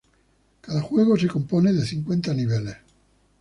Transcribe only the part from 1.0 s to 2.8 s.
se compone de cincuenta niveles.